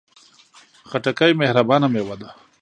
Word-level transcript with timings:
خټکی 0.89 1.31
مهربانه 1.41 1.87
میوه 1.93 2.15
ده. 2.21 2.29